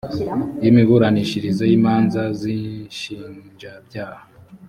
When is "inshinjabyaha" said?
2.57-4.23